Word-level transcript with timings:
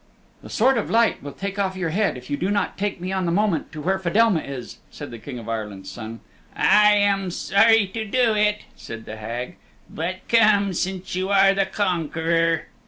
"The 0.41 0.49
Sword 0.49 0.79
of 0.79 0.89
Light 0.89 1.21
will 1.21 1.31
take 1.31 1.59
off 1.59 1.75
your 1.77 1.91
head 1.91 2.17
if 2.17 2.27
you 2.31 2.35
do 2.35 2.49
not 2.49 2.75
take 2.75 2.99
me 2.99 3.11
on 3.11 3.27
the 3.27 3.31
moment 3.31 3.71
to 3.73 3.81
where 3.81 3.99
Fedelma 3.99 4.39
is," 4.41 4.79
said 4.89 5.11
the 5.11 5.19
King 5.19 5.37
of 5.37 5.47
Ireland's 5.47 5.91
Son. 5.91 6.21
"I 6.55 6.91
am 6.93 7.29
sorry 7.29 7.85
to 7.93 8.03
do 8.05 8.33
it," 8.33 8.61
said 8.75 9.05
the 9.05 9.17
Hag, 9.17 9.57
"but 9.87 10.27
come, 10.27 10.73
since 10.73 11.13
you 11.13 11.29
are 11.29 11.53
the 11.53 11.67
conqueror." 11.67 12.63